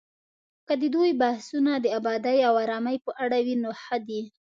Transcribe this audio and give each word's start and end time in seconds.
که 0.67 0.73
د 0.81 0.83
دوی 0.95 1.11
بحثونه 1.21 1.71
د 1.79 1.85
ابادۍ 1.99 2.39
او 2.49 2.53
ارامۍ 2.63 2.97
په 3.05 3.11
اړه 3.23 3.39
وي، 3.45 3.55
نو 3.63 3.69
ښه 3.81 3.97
دي 4.07 4.21